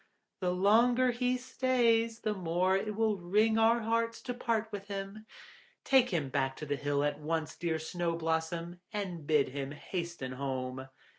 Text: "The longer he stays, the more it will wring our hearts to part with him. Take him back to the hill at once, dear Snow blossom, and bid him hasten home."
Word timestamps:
"The 0.39 0.49
longer 0.49 1.11
he 1.11 1.37
stays, 1.37 2.21
the 2.21 2.33
more 2.33 2.75
it 2.75 2.95
will 2.95 3.17
wring 3.17 3.59
our 3.59 3.81
hearts 3.81 4.19
to 4.23 4.33
part 4.33 4.71
with 4.71 4.87
him. 4.87 5.27
Take 5.83 6.09
him 6.09 6.29
back 6.29 6.55
to 6.57 6.65
the 6.65 6.75
hill 6.75 7.03
at 7.03 7.19
once, 7.19 7.55
dear 7.55 7.77
Snow 7.77 8.15
blossom, 8.15 8.79
and 8.91 9.27
bid 9.27 9.49
him 9.49 9.73
hasten 9.73 10.31
home." 10.31 10.87